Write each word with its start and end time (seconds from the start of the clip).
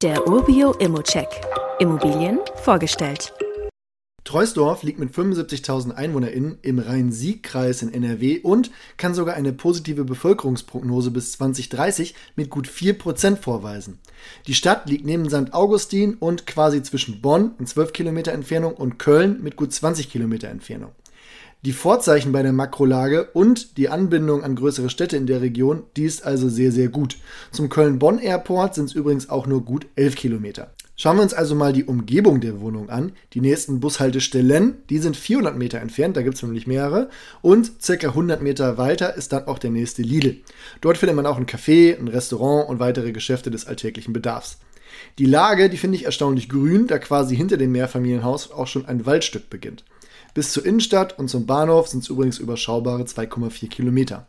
Der 0.00 0.28
Urbio 0.28 0.74
Immocheck. 0.74 1.26
Immobilien 1.80 2.38
vorgestellt. 2.62 3.32
Treusdorf 4.22 4.84
liegt 4.84 5.00
mit 5.00 5.12
75.000 5.12 5.92
EinwohnerInnen 5.96 6.58
im 6.62 6.78
Rhein-Sieg-Kreis 6.78 7.82
in 7.82 7.92
NRW 7.92 8.38
und 8.38 8.70
kann 8.96 9.14
sogar 9.14 9.34
eine 9.34 9.52
positive 9.52 10.04
Bevölkerungsprognose 10.04 11.10
bis 11.10 11.32
2030 11.32 12.14
mit 12.36 12.48
gut 12.48 12.68
4% 12.68 13.38
vorweisen. 13.38 13.98
Die 14.46 14.54
Stadt 14.54 14.88
liegt 14.88 15.04
neben 15.04 15.28
St. 15.28 15.52
Augustin 15.52 16.14
und 16.14 16.46
quasi 16.46 16.80
zwischen 16.84 17.20
Bonn 17.20 17.56
in 17.58 17.66
12 17.66 17.92
Kilometer 17.92 18.30
Entfernung 18.30 18.74
und 18.74 19.00
Köln 19.00 19.42
mit 19.42 19.56
gut 19.56 19.72
20 19.72 20.08
Kilometer 20.08 20.48
Entfernung. 20.48 20.92
Die 21.62 21.72
Vorzeichen 21.72 22.30
bei 22.30 22.44
der 22.44 22.52
Makrolage 22.52 23.30
und 23.32 23.78
die 23.78 23.88
Anbindung 23.88 24.44
an 24.44 24.54
größere 24.54 24.90
Städte 24.90 25.16
in 25.16 25.26
der 25.26 25.40
Region, 25.40 25.82
die 25.96 26.04
ist 26.04 26.24
also 26.24 26.48
sehr, 26.48 26.70
sehr 26.70 26.86
gut. 26.86 27.16
Zum 27.50 27.68
Köln-Bonn-Airport 27.68 28.76
sind 28.76 28.84
es 28.84 28.94
übrigens 28.94 29.28
auch 29.28 29.48
nur 29.48 29.64
gut 29.64 29.86
11 29.96 30.14
Kilometer. 30.14 30.70
Schauen 30.94 31.16
wir 31.16 31.22
uns 31.24 31.34
also 31.34 31.56
mal 31.56 31.72
die 31.72 31.84
Umgebung 31.84 32.40
der 32.40 32.60
Wohnung 32.60 32.90
an. 32.90 33.10
Die 33.32 33.40
nächsten 33.40 33.80
Bushaltestellen, 33.80 34.78
die 34.88 34.98
sind 34.98 35.16
400 35.16 35.58
Meter 35.58 35.80
entfernt, 35.80 36.16
da 36.16 36.22
gibt 36.22 36.36
es 36.36 36.42
nämlich 36.44 36.68
mehrere. 36.68 37.10
Und 37.42 37.82
circa 37.82 38.10
100 38.10 38.40
Meter 38.40 38.78
weiter 38.78 39.16
ist 39.16 39.32
dann 39.32 39.48
auch 39.48 39.58
der 39.58 39.70
nächste 39.70 40.02
Lidl. 40.02 40.36
Dort 40.80 40.98
findet 40.98 41.16
man 41.16 41.26
auch 41.26 41.38
ein 41.38 41.46
Café, 41.46 41.98
ein 41.98 42.06
Restaurant 42.06 42.68
und 42.68 42.78
weitere 42.78 43.10
Geschäfte 43.10 43.50
des 43.50 43.66
alltäglichen 43.66 44.12
Bedarfs. 44.12 44.58
Die 45.18 45.26
Lage, 45.26 45.68
die 45.70 45.76
finde 45.76 45.96
ich 45.96 46.04
erstaunlich 46.04 46.48
grün, 46.48 46.86
da 46.86 46.98
quasi 46.98 47.36
hinter 47.36 47.56
dem 47.56 47.72
Mehrfamilienhaus 47.72 48.50
auch 48.50 48.66
schon 48.66 48.86
ein 48.86 49.06
Waldstück 49.06 49.50
beginnt. 49.50 49.84
Bis 50.34 50.52
zur 50.52 50.64
Innenstadt 50.64 51.18
und 51.18 51.28
zum 51.28 51.46
Bahnhof 51.46 51.88
sind 51.88 52.02
es 52.02 52.08
übrigens 52.08 52.38
überschaubare 52.38 53.02
2,4 53.02 53.68
Kilometer. 53.68 54.26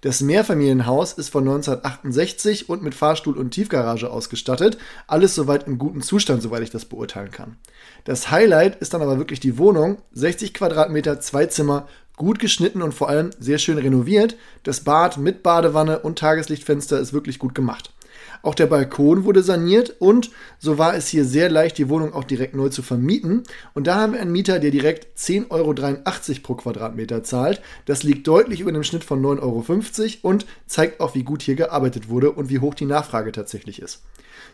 Das 0.00 0.20
Mehrfamilienhaus 0.20 1.12
ist 1.12 1.30
von 1.30 1.44
1968 1.44 2.68
und 2.68 2.82
mit 2.82 2.94
Fahrstuhl 2.94 3.36
und 3.36 3.50
Tiefgarage 3.50 4.10
ausgestattet. 4.10 4.78
Alles 5.06 5.34
soweit 5.34 5.66
im 5.66 5.78
guten 5.78 6.02
Zustand, 6.02 6.42
soweit 6.42 6.62
ich 6.62 6.70
das 6.70 6.84
beurteilen 6.84 7.30
kann. 7.30 7.56
Das 8.04 8.30
Highlight 8.30 8.76
ist 8.76 8.94
dann 8.94 9.02
aber 9.02 9.18
wirklich 9.18 9.40
die 9.40 9.58
Wohnung. 9.58 9.98
60 10.12 10.54
Quadratmeter, 10.54 11.20
zwei 11.20 11.46
Zimmer, 11.46 11.88
gut 12.16 12.38
geschnitten 12.38 12.82
und 12.82 12.92
vor 12.92 13.08
allem 13.08 13.30
sehr 13.38 13.58
schön 13.58 13.78
renoviert. 13.78 14.36
Das 14.62 14.80
Bad 14.80 15.18
mit 15.18 15.42
Badewanne 15.42 16.00
und 16.00 16.18
Tageslichtfenster 16.18 16.98
ist 16.98 17.12
wirklich 17.12 17.38
gut 17.38 17.54
gemacht. 17.54 17.92
Auch 18.42 18.54
der 18.54 18.66
Balkon 18.66 19.24
wurde 19.24 19.42
saniert 19.42 19.96
und 19.98 20.30
so 20.58 20.78
war 20.78 20.94
es 20.94 21.08
hier 21.08 21.24
sehr 21.24 21.50
leicht, 21.50 21.78
die 21.78 21.88
Wohnung 21.88 22.12
auch 22.12 22.24
direkt 22.24 22.54
neu 22.54 22.68
zu 22.68 22.82
vermieten. 22.82 23.42
Und 23.74 23.86
da 23.86 23.96
haben 23.96 24.12
wir 24.12 24.20
einen 24.20 24.32
Mieter, 24.32 24.58
der 24.58 24.70
direkt 24.70 25.18
10,83 25.18 25.50
Euro 25.50 26.42
pro 26.42 26.54
Quadratmeter 26.54 27.22
zahlt. 27.24 27.60
Das 27.84 28.02
liegt 28.02 28.26
deutlich 28.26 28.60
über 28.60 28.72
dem 28.72 28.84
Schnitt 28.84 29.04
von 29.04 29.22
9,50 29.22 29.42
Euro 29.42 30.28
und 30.28 30.46
zeigt 30.66 31.00
auch, 31.00 31.14
wie 31.14 31.24
gut 31.24 31.42
hier 31.42 31.56
gearbeitet 31.56 32.08
wurde 32.08 32.32
und 32.32 32.50
wie 32.50 32.60
hoch 32.60 32.74
die 32.74 32.86
Nachfrage 32.86 33.32
tatsächlich 33.32 33.82
ist. 33.82 34.02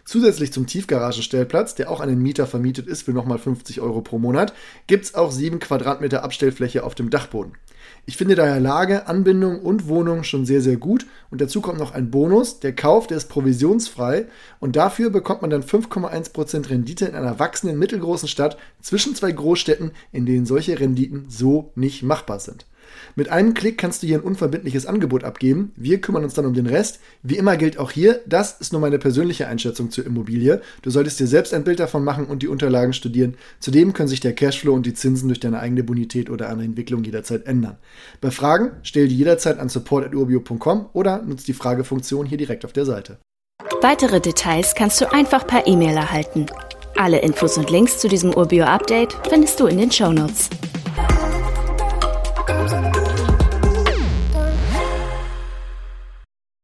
Zusätzlich 0.05 0.53
zum 0.53 0.67
Tiefgaragenstellplatz, 0.67 1.75
der 1.75 1.91
auch 1.91 2.01
an 2.01 2.09
den 2.09 2.23
Mieter 2.23 2.47
vermietet 2.47 2.87
ist 2.87 3.03
für 3.03 3.13
nochmal 3.13 3.39
50 3.39 3.81
Euro 3.81 4.03
pro 4.03 4.19
Monat, 4.19 4.53
gibt 4.87 5.05
es 5.05 5.15
auch 5.15 5.33
7 5.33 5.59
Quadratmeter 5.61 6.23
Abstellfläche 6.23 6.85
auf 6.85 6.95
dem 6.95 7.11
Dachboden. 7.11 7.55
Ich 8.07 8.17
finde 8.17 8.35
daher 8.35 8.61
Lage, 8.61 9.07
Anbindung 9.07 9.61
und 9.61 9.89
Wohnung 9.89 10.25
schon 10.25 10.45
sehr, 10.45 10.61
sehr 10.61 10.77
gut. 10.77 11.07
Und 11.31 11.41
dazu 11.41 11.61
kommt 11.61 11.79
noch 11.79 11.95
ein 11.95 12.11
Bonus. 12.11 12.61
Der 12.61 12.75
Kauf, 12.75 13.07
der 13.07 13.17
ist 13.17 13.29
provisionsfrei. 13.29 14.27
Und 14.61 14.77
dafür 14.77 15.11
bekommt 15.11 15.43
man 15.43 15.51
dann 15.51 15.63
5,1% 15.63 16.69
Rendite 16.71 17.07
in 17.07 17.15
einer 17.15 17.39
wachsenden 17.39 17.79
mittelgroßen 17.79 18.29
Stadt 18.29 18.59
zwischen 18.81 19.15
zwei 19.15 19.33
Großstädten, 19.33 19.93
in 20.13 20.27
denen 20.27 20.47
solche 20.47 20.79
Renditen 20.79 21.27
so 21.29 21.73
nicht 21.75 22.03
machbar 22.03 22.41
sind. 22.41 22.67
Mit 23.17 23.29
einem 23.29 23.55
Klick 23.55 23.79
kannst 23.79 24.03
du 24.03 24.07
hier 24.07 24.19
ein 24.19 24.25
unverbindliches 24.25 24.87
Angebot 24.87 25.25
abgeben. 25.25 25.73
Wir 25.77 26.01
kümmern 26.01 26.25
uns 26.25 26.35
dann 26.35 26.47
um 26.47 26.55
den 26.55 26.67
Rest. 26.67 27.01
Wie 27.23 27.37
immer 27.37 27.57
gilt 27.57 27.79
auch 27.79 27.91
hier, 27.91 28.21
das 28.27 28.61
ist 28.61 28.73
nur 28.73 28.81
meine 28.81 28.99
persönliche 28.99 29.47
Einschätzung 29.47 29.91
zur 29.91 30.07
Immobilie. 30.07 30.61
Du 30.83 30.91
solltest 30.91 31.21
dir 31.21 31.27
selbst 31.27 31.55
ein 31.55 31.65
Bild 31.65 31.81
davon 31.81 32.05
machen 32.05 32.27
und 32.27 32.43
die 32.43 32.49
Unterlagen 32.49 32.93
studieren. 32.93 33.37
Zudem 33.61 33.93
können 33.93 34.09
sich 34.09 34.21
der 34.21 34.35
Cashflow 34.35 34.73
und 34.73 34.87
die 34.87 34.95
Zinsen 34.95 35.29
durch 35.29 35.41
deine 35.41 35.61
eigene 35.61 35.85
Bonität 35.85 36.31
oder 36.31 36.49
andere 36.49 36.67
Entwicklung 36.67 37.05
jederzeit 37.05 37.47
ändern. 37.47 37.77
Bei 38.21 38.31
Fragen 38.31 38.73
stell 38.83 39.09
die 39.09 39.17
jederzeit 39.17 39.59
an 39.59 39.69
support.urbio.com 39.69 40.87
oder 40.93 41.23
nutze 41.23 41.47
die 41.47 41.53
Fragefunktion 41.53 42.27
hier 42.27 42.39
direkt 42.39 42.65
auf 42.65 42.73
der 42.73 42.85
Seite. 42.85 43.19
Weitere 43.81 44.21
Details 44.21 44.75
kannst 44.75 45.01
du 45.01 45.13
einfach 45.13 45.47
per 45.47 45.67
E-Mail 45.67 45.97
erhalten. 45.97 46.47
Alle 46.97 47.19
Infos 47.19 47.59
und 47.59 47.71
Links 47.71 47.99
zu 47.99 48.09
diesem 48.09 48.33
Urbio-Update 48.35 49.17
findest 49.29 49.59
du 49.61 49.67
in 49.67 49.79
den 49.79 49.91
Show 49.91 50.13
Notes. 50.13 50.49
comes 52.47 52.73
in 52.73 52.83
the 52.83 52.94